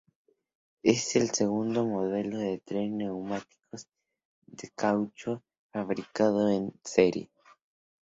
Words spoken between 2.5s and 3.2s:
tren de